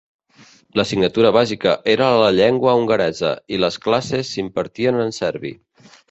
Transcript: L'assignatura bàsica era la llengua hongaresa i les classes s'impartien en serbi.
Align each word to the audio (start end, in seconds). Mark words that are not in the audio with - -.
L'assignatura 0.79 1.31
bàsica 1.35 1.73
era 1.95 2.07
la 2.21 2.31
llengua 2.37 2.73
hongaresa 2.79 3.33
i 3.57 3.59
les 3.65 3.77
classes 3.89 4.31
s'impartien 4.31 4.99
en 5.05 5.13
serbi. 5.19 5.53